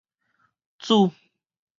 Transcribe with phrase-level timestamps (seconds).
[0.79, 1.11] 梓